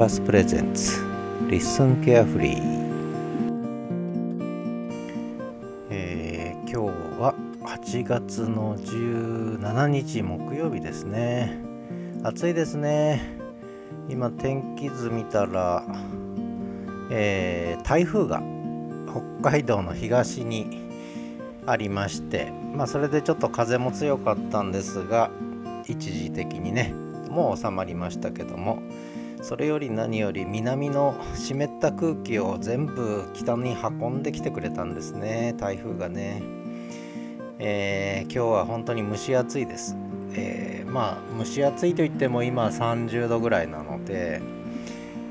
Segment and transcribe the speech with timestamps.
[0.00, 0.98] パスプレゼンツ
[1.50, 2.62] リッスンケアフリー、
[5.90, 7.34] えー、今日は
[7.66, 11.58] 8月の17日木曜日ですね。
[12.22, 13.38] 暑いですね。
[14.08, 15.84] 今天気図見たら、
[17.10, 18.42] えー、台風が
[19.42, 20.78] 北海道の東に
[21.66, 25.30] ありましてまあそれでちょっと風も強かったんですが
[25.86, 26.94] 一時的にね
[27.28, 28.82] もう収まりましたけども
[29.42, 35.54] それより何より南の湿った空気を全部北に運んできてくれたんですね。
[35.58, 36.42] 台風がね、
[37.58, 39.94] えー、今日は本当に蒸し暑いです、
[40.34, 44.40] えー、まあ蒸し暑いといっても今30度ぐらいなので、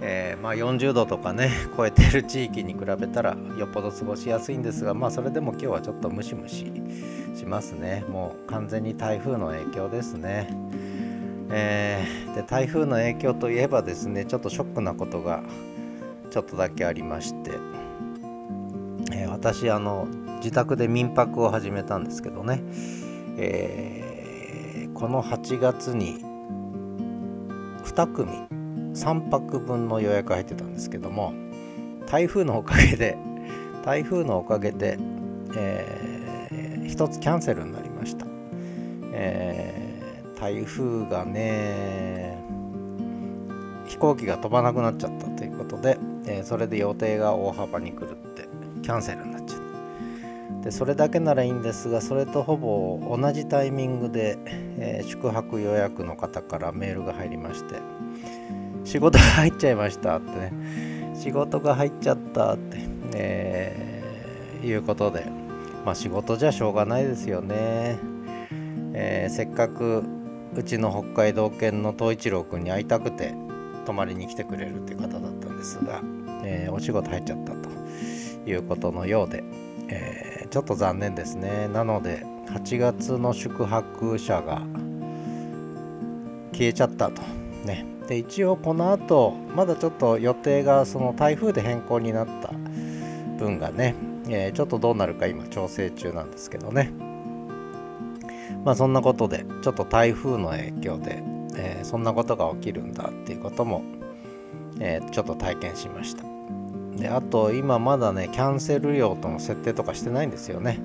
[0.00, 6.72] えー、まあ、40度とかね超えてる地域に比べたらよっぽど過ごしやすいんですがまあそれでも今日はちょっとムシムシ
[7.34, 8.04] しますね。
[8.08, 10.48] もう完全に台風の影響ですね。
[11.54, 15.42] えー、で台風の影響といえばですねちょっとショックなことが
[16.30, 17.50] ちょっとだけありまして、
[19.12, 20.08] えー、私あの
[20.38, 22.62] 自宅で民泊を始めたんですけどね、
[23.36, 26.24] えー、この8月に
[27.84, 28.30] 2組
[28.94, 31.34] 3泊分の予約入ってたんですけども
[32.06, 33.18] 台風のおかげで
[33.84, 34.96] 台風のおかげで、
[35.54, 38.24] えー、1つキャンセルになりました、
[39.12, 39.81] えー
[40.42, 42.36] 台風がね
[43.86, 48.48] 飛行機が飛ばなくなっちゃったということで、えー、それで予定が大幅に狂って
[48.82, 50.64] キャンセルになっちゃった。
[50.64, 54.36] でそれだけならいいんですがそれとほぼ同じタイミングで、
[54.78, 57.76] えー、宿泊予約の方からメールが入りまして
[58.82, 60.52] 仕事が入っちゃいましたってね。
[61.14, 62.78] 仕事が入っちゃったって、
[63.14, 65.24] えー、いうことで
[65.84, 68.00] まあ仕事じゃしょうがないですよね、
[68.92, 70.02] えー、せっかく
[70.54, 73.34] うちの北海道犬の東一郎くんに会いたくて
[73.86, 76.02] 泊まりに来てくれるって方だったんですが、
[76.44, 77.68] えー、お仕事入っちゃったと
[78.46, 79.42] いうことのようで、
[79.88, 81.68] えー、ちょっと残念ですね。
[81.68, 84.62] なので8月の宿泊者が
[86.52, 87.22] 消えちゃったと。
[87.64, 87.86] ね。
[88.06, 92.50] で一応この後まだちょっと予定がその台風で変更になった
[93.38, 93.94] 分がね、
[94.28, 96.92] えー、ちょっとどうなるか今調整中なんですけどね。
[98.64, 101.22] まあそんなことでちょっと台風の影響で、
[101.56, 103.82] えー、そんなことが起きるんだっていうことも、
[104.80, 106.24] えー、ちょっと体験しました。
[106.96, 110.80] であと今まだねキャンセル料との設定とかしてないんですよね。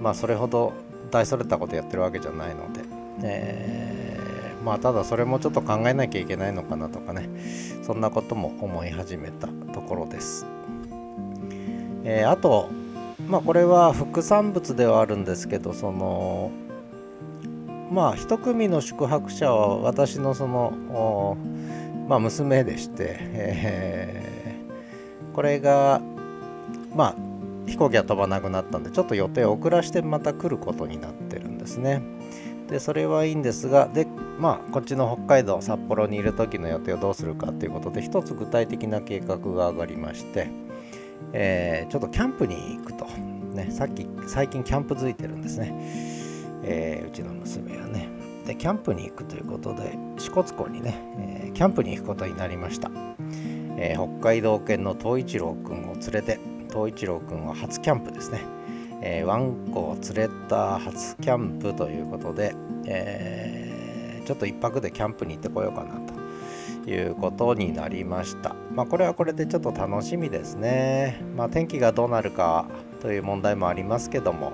[0.00, 0.72] まあそれほど
[1.10, 2.80] 大それたことやってるわけじゃないので、
[3.22, 7.28] えー、まあただそれもちょっと考えなきゃいけないのかなとかね。
[7.82, 10.46] そんなことも思い始めたところです、
[12.04, 12.68] えー、あと
[13.26, 16.52] まあこれは副産物ではあるんですけどその
[17.90, 21.36] まあ一組の宿泊者は私のその、
[22.08, 26.00] まあ、娘でして、えー、これが
[26.94, 27.30] まあ
[27.66, 32.02] 飛行機が飛ばなくなったんでちょっと予定を遅らしてまた来ることになってるんですね。
[32.68, 34.06] でそれはいいんですがで
[34.38, 40.48] まあこっちの北海道札幌にいる時の予定をどうするかということで一つ具体的な計画が上がりまして、
[41.32, 43.06] えー、ちょっとキャンプに行くと、
[43.54, 46.19] ね、さっき最近キャンプ付いてるんですね。
[46.62, 48.08] えー、うちの娘はね。
[48.46, 52.90] でキャンプに行くということで支笏湖にね、えー、キャンプに行くことになりました、
[53.76, 58.40] えー、北海道犬の東一郎くんを連れて東一郎くんは初キャンプですね、
[59.02, 62.54] えワンコを連れた初キャンプということで、
[62.86, 66.00] えちょっと一泊でキャンプに行ってこようかな
[66.84, 68.54] ということになりました。
[68.72, 71.20] まあこれはこれでちょっと楽しみですね。
[71.36, 72.66] まあ天気がどうなるか
[73.00, 74.52] という問題もありますけども。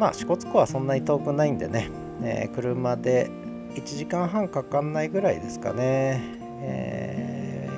[0.00, 1.90] まあ支笏湖はそんなに遠くないんでね、
[2.22, 3.30] えー、車で
[3.74, 6.22] 1時間半かかんないぐらいですかね、
[6.62, 7.68] え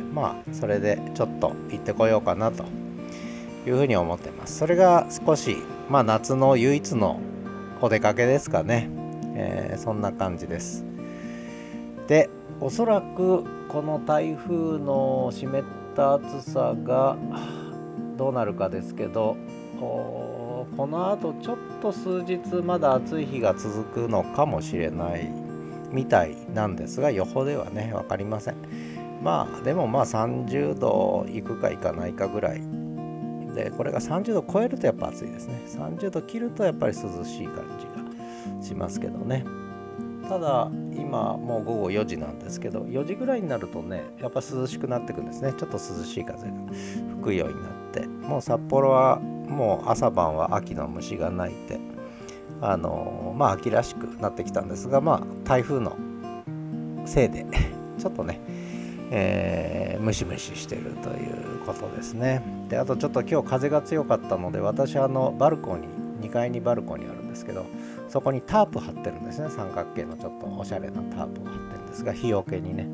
[0.00, 2.64] ー、まあそれでちょっと行ってこようかなと
[3.64, 4.58] いうふうに思ってます。
[4.58, 5.56] それが少し
[5.88, 7.20] まあ夏の唯一の
[7.80, 8.90] お出かけですかね、
[9.36, 10.84] えー、そんな感じです。
[12.08, 12.28] で
[12.60, 15.62] おそらくこの台風の湿っ
[15.94, 17.16] た暑さが
[18.16, 19.36] どうなるかですけど
[20.78, 25.28] このあとちょっと数日まだ暑い日が続くのかもしれない
[25.90, 28.54] みたいなんですが予報ではね分かりません。
[29.20, 32.62] まあでもまあ30度いくかいかないかぐらい。
[33.56, 35.60] でこれが30度超えるとやっぱ暑いですね。
[35.66, 37.86] 30度切るとやっぱり涼しい感じ
[38.56, 39.44] がしますけどね。
[40.28, 45.54] ただ今もう午後4時なんですけど4時ぐらいになるとねやっぱ涼しくなってくんですね。
[45.58, 46.52] ちょっと涼しい風が
[47.16, 48.06] 吹くようになって。
[48.06, 51.80] もう札幌はもう朝晩は秋の虫が鳴いて
[52.60, 55.96] あのまあ秋らしくなってきたんですがまあ台風の
[57.06, 57.46] せいで
[57.98, 58.40] ちょっとね、
[59.10, 62.42] えー、ムシムシしてるということですね。
[62.68, 67.64] であとちょっと今日風が強かったので私あのバルコニー2階にバルコニーあるんですけど
[68.08, 69.48] そこにタープ張ってるんですね。
[69.50, 72.88] 三角形のちょっとおしゃれなタープを張ってるんですが日よけにね。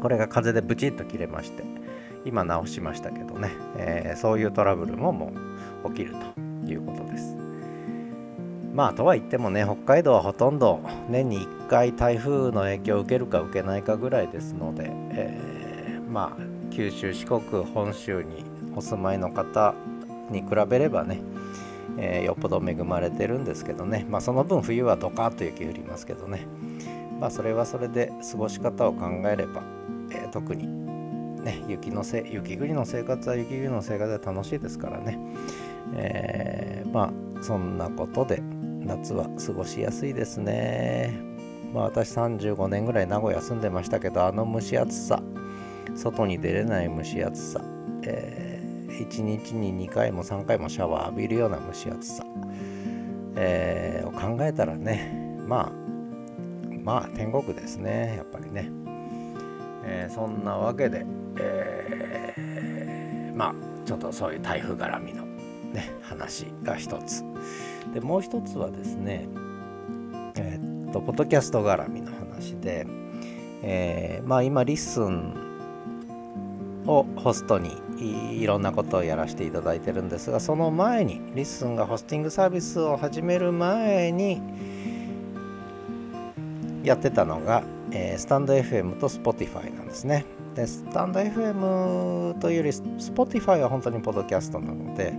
[0.00, 1.77] これが風でブチッと切れまして。
[2.24, 5.32] 今直しましたけどね、えー、そういうトラブルもも
[5.84, 6.14] う起きる
[6.64, 7.36] ということです。
[8.74, 18.44] まあとは言ってもね北海道はほとんど年に1回台風の影響を受けるか受けないかぐらいですので、えー、まあ九州四国本州に
[18.76, 19.74] お住まいの方
[20.30, 21.20] に比べればね、
[21.98, 24.06] えー、よっぽど恵まれてるんですけどね。
[24.08, 26.46] まあその分冬はドカッと雪降りますけどね。
[27.18, 29.62] まあそれはそれで過ごし方を考えれば、
[30.12, 30.87] えー、特に
[31.48, 35.18] ね雪のせ雪国の生活は雪国の生活で楽しいですからね、
[35.94, 38.42] えー、まあそんなことで
[38.84, 41.14] 夏は過ごしやすいですね。
[41.72, 45.22] まあ私35年ぐらい名古屋住んでましたけど、あの蒸し暑さ、
[45.94, 47.60] 外に出れない蒸し暑さ、
[48.02, 52.24] えー、1日に2回も3回もシャワー浴びるような蒸し暑さ、
[53.36, 55.72] えー、を考えたらね、まあ、
[56.82, 58.70] まあ天国ですね、やっぱりね。
[59.84, 61.04] えー、そんなわけで、
[61.38, 63.54] えー、まあ
[63.84, 65.24] ちょっとそういう台風絡みの
[65.72, 67.24] ね話が一つ。
[67.94, 69.28] でもう一つはですね
[70.36, 72.86] えー、っとポッドキャスト絡みの話で、
[73.62, 75.48] えー、まあ今 LISTEN
[76.86, 77.76] をホストに
[78.40, 84.40] いろんなことをやらせていただいてるんですがその前に LISTEN がホスティングサービスを始める前に
[86.82, 87.62] やってたのが、
[87.92, 90.24] えー、 stand.fm と Spotify なんですね。
[90.58, 95.14] で、スタンド FM というより Spotify は本当にポッドキャストなので、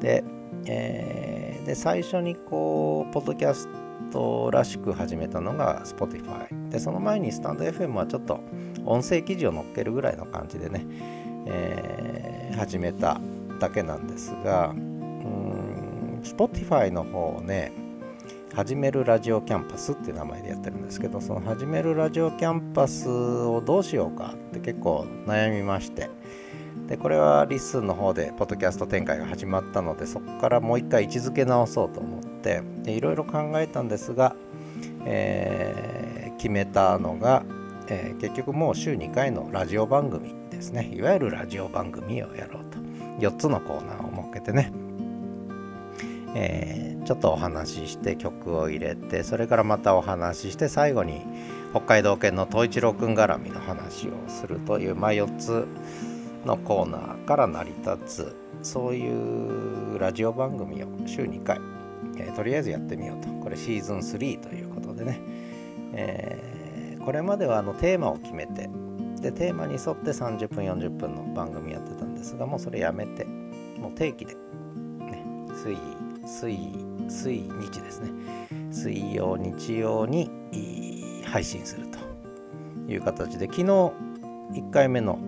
[0.00, 0.24] で、
[0.66, 3.68] えーで最初にこうポッドキャス
[4.10, 8.40] トらしく始めたのが Spotify でその前にスタンド FM はちょっと
[8.84, 10.86] 音声記事を載っけるぐらいの感じでね、
[11.46, 13.20] えー、始めた
[13.60, 17.72] だけなんですがうん Spotify の方をね
[18.54, 26.10] 始めるラジオキャンパスっていう名前でやってるんですけどその始めるラジオキャンパスをどうしようかって結構悩みまして
[26.86, 34.36] でこれは LISTEN の方でポッドキャスト展開が始まったのでそこからもう一回位置づけ直そうと思っていろいろ考えたんですが、
[35.06, 37.44] えー、決めたのが、
[37.88, 40.90] えー、結局もう週2回のラジオ番組ですね。
[40.94, 42.78] いわゆるラジオ番組をやろうと。
[43.18, 44.72] 4つのコーナーを設けてね、
[46.34, 51.20] えー、ちょっとお話しして曲を入れてそれからまたお話しして最後に
[51.72, 55.66] 北海道犬の東一郎くん絡みの話をするという、まあ、4つ
[56.44, 61.58] のコーナーから成り立つそういうラジオ番組を週2回、
[62.16, 63.32] えー、とりあえずやってみようと。
[63.42, 65.20] これシーズン3ということでね、
[65.92, 68.70] えー、これまではあのテーマを決めて
[69.20, 75.24] でテーマに沿って30分40分の番組やってたんですがもうそれやめてもう定期で、ね、
[75.54, 75.74] 水
[76.32, 76.72] 水
[77.08, 78.10] 水日ですね
[78.70, 80.30] 水曜日曜に
[81.26, 81.98] 配信すると
[82.90, 85.18] いう形で昨日1回目の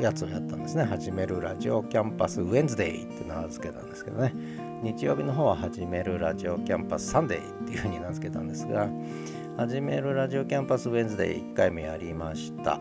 [0.00, 0.84] やつをやったんですね。
[0.84, 4.34] 始めるラジオキャンパスウェンズデイって名付けたんですけどね。
[4.82, 8.88] 日曜日の方は始めるラジオキャンパスサンデーっていうふうに名付けたんですが、
[9.56, 12.78] 始めるラジオキャンパスウェンズデイ1回目やりました。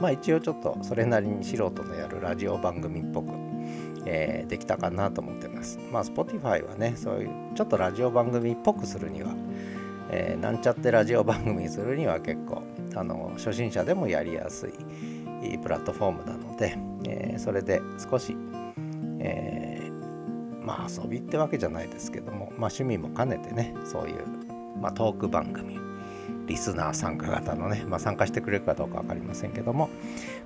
[0.00, 3.32] まあ一応ちょっとそれなりに素人のやるラジオ番組っぽく、
[4.06, 5.78] えー、できたかなと思ってます。
[5.92, 9.34] まあ Spotify はね、そういうちょっとラジオ番組っぽくするには、
[10.10, 12.62] えー、なんちゃってラジオ番組するには結構
[12.94, 14.66] あの初心者でもやりやす
[15.42, 18.36] いプラットフォームなので、えー、それで少し、
[19.20, 24.24] えー、まあ遊びってわけじゃないですけども、まあ、趣味も兼ねてねそういう、
[24.80, 25.78] まあ、トーク番組
[26.48, 29.90] リスナー参加型のね、まあ、参加してくれるかどうか分かりませんけども、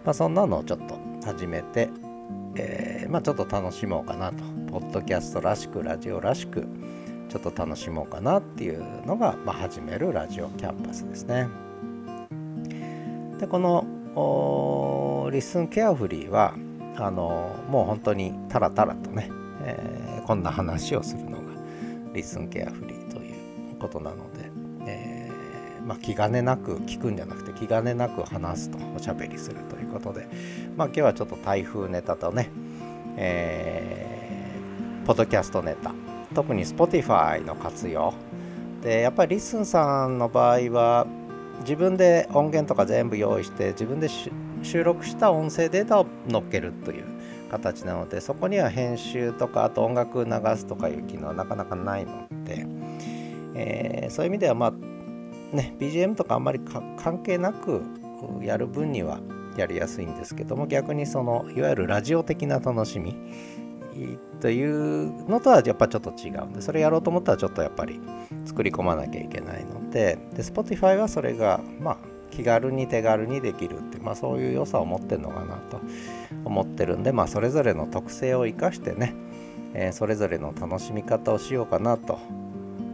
[0.04, 1.88] まあ、そんなのをちょっと始めて、
[2.54, 6.66] えー、まあ、ちょっと楽しもうかなとポッドキャストらしくラジオらしく
[7.28, 11.48] ちょっと楽しもうかなっていうのが、まあ、始めるラジオキャンパスですね。
[13.40, 16.54] でこのリスンケアフリーは
[16.96, 19.30] あのもう本当にタラタラとね、
[19.64, 21.38] えー、こんな話をするのが
[22.12, 24.41] リスンケアフリーということなので、
[25.86, 30.28] まあ、気兼ねなく聞くんじゃなくて気兼ねなく話すとおしゃべりするということで、
[30.76, 32.50] まあ、今日はちょっと台風ネタとね、
[33.16, 35.92] えー、ポッドキャストネタ
[36.34, 38.14] 特に Spotify の活用。
[38.82, 41.06] でやっぱり LISTEN さんの場合は
[41.60, 44.08] 自分で音源とか全部用意して自分で
[44.62, 47.04] 収録した音声データを載っけるという
[47.50, 52.66] 形なのでそこには編集とかあと音楽流すとかいう機能はなかなかないので、
[53.54, 54.72] えー、そういう意味ではまあ
[55.52, 57.82] ね BGM とかあんまり関係なく
[58.42, 59.20] やる分には
[59.56, 63.16] やりやすいんですけども逆にそのいわゆるラジオ的な楽しみ
[64.40, 68.00] というのとはやっぱちょっと違うんでそれやろうと思ったらちょっとやっぱり
[68.44, 71.98] 作り込まなきゃいけないのでで Spotify はそれがまあ
[72.32, 75.80] 気軽に手軽にできるって、まあ、そういう良さを持ってるのかなと
[76.44, 79.14] 思ってるんで、まあ、それぞれの特性を生かしてね、
[79.74, 82.18] え、それぞれの楽しみ方をしようかなと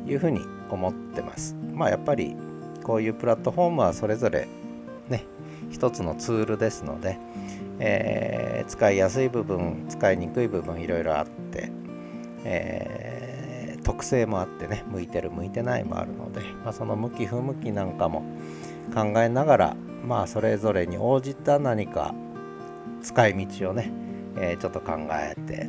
[0.06, 1.56] いうふうに思ってます。
[1.72, 2.36] まあやっぱり
[2.88, 4.48] こういうプラットフォームはそれぞれ
[5.08, 5.26] ね
[5.70, 7.18] 一つのツールですので、
[7.78, 11.70] えー、使いやすい部分使いにくい部分いろいろあって、
[12.44, 18.22] えー、特性もあってね向いてる向いてないもあるので、まあ、その向き不向きなんかも
[18.94, 19.76] 考えながら
[20.06, 22.14] まあそれぞれに応じた何か
[23.02, 23.92] 使い道をね、
[24.38, 25.68] えー、ちょっと考えて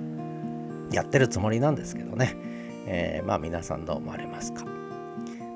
[0.96, 2.36] やってるつもりなんですけどね、
[2.88, 4.79] え、まあ皆さんどう思われますか？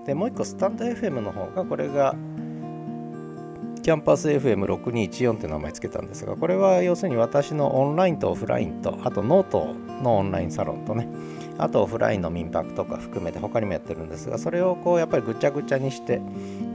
[0.06, 2.16] でもう一個スタンド FM の方がこれが
[3.84, 11.08] キャンパス FM6214 って名前つけたんですがこれは要するに私のオンラインとオフラインとあとノートのオンラインサロンとね
[11.58, 16.22] あとオフラインの民泊とか含めて他にもやってるんですがそれをこうやっぱりぐちゃぐちゃにして、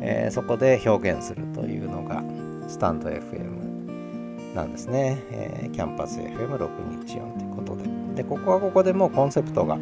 [0.03, 2.23] えー、そこで表現するというのが
[2.69, 7.99] スタンド FM なんですね、えー、キャンパス FM6214 ということで。
[8.19, 9.79] でここはここでもうコンセプトが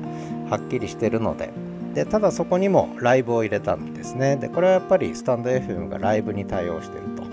[0.50, 1.50] はっきりしてるので
[1.96, 4.36] でただそこにもライブを入れたんですね。
[4.36, 7.24] でこれはやっぱりスタンド FM がライブに対応してると。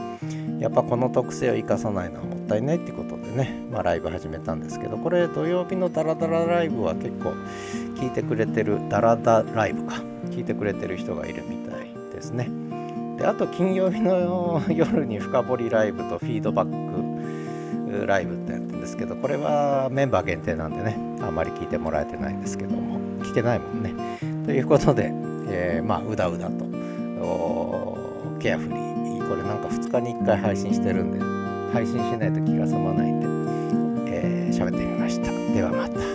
[0.62, 7.34] やっぱこの特性を生かさないのはもったいないってことでね、まあ、ライブ始めたんですけどこれ土曜日のダラダラライブは結構
[8.00, 9.96] 聞いてくれてるダラダライブか。
[10.32, 12.50] 聞いてくれてる人がいるみたいですね。
[13.17, 22.93] であと金曜日の 夜に深掘りライブとフィードバックライブってやってるんですけどこれはメンバー限定なんでねあんまり聞いてもらえてないんですけども。
[23.24, 23.93] 聞けないもんね。
[24.46, 25.12] ということで、
[25.48, 26.74] えー、まあうだうだと。
[28.40, 31.20] ケアフリーこれなんか2日に1回配信してるんで
[31.72, 33.28] 配信しないと気が済まないんで
[34.08, 35.32] 喋、えー、ってみました。
[35.32, 36.12] ではまた。